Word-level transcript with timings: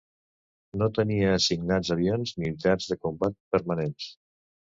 No 0.81 0.87
tenia 0.99 1.27
assignats 1.33 1.91
avions 1.97 2.33
ni 2.39 2.47
unitats 2.49 2.89
de 2.93 2.99
combat 3.05 3.39
permanents. 3.59 4.11